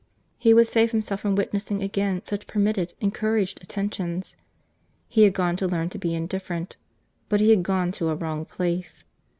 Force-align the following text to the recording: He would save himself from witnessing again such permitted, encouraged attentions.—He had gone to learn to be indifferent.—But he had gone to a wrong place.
He 0.39 0.51
would 0.55 0.65
save 0.65 0.89
himself 0.89 1.21
from 1.21 1.35
witnessing 1.35 1.83
again 1.83 2.25
such 2.25 2.47
permitted, 2.47 2.95
encouraged 3.01 3.61
attentions.—He 3.61 5.21
had 5.23 5.33
gone 5.35 5.55
to 5.57 5.67
learn 5.67 5.89
to 5.89 5.99
be 5.99 6.15
indifferent.—But 6.15 7.39
he 7.39 7.51
had 7.51 7.61
gone 7.61 7.91
to 7.91 8.09
a 8.09 8.15
wrong 8.15 8.45
place. 8.45 9.03